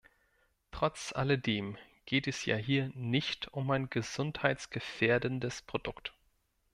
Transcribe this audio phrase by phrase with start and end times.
[0.71, 6.15] Trotz alledem geht es ja hier nicht um ein gesundheitsgefährdendes Produkt.